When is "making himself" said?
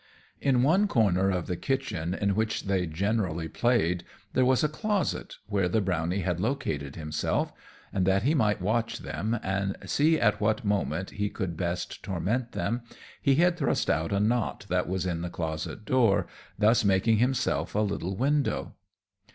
16.83-17.75